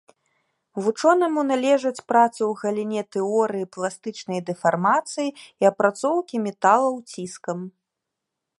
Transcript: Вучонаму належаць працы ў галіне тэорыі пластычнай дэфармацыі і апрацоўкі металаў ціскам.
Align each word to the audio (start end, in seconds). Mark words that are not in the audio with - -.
Вучонаму 0.83 1.41
належаць 1.49 2.05
працы 2.11 2.39
ў 2.45 2.53
галіне 2.61 3.01
тэорыі 3.15 3.69
пластычнай 3.77 4.39
дэфармацыі 4.47 5.29
і 5.65 5.69
апрацоўкі 5.73 6.35
металаў 6.47 6.93
ціскам. 7.13 7.59